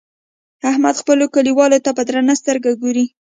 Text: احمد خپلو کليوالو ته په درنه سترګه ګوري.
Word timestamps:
احمد 0.69 0.95
خپلو 1.01 1.25
کليوالو 1.35 1.83
ته 1.85 1.91
په 1.97 2.01
درنه 2.07 2.33
سترګه 2.41 2.71
ګوري. 2.81 3.05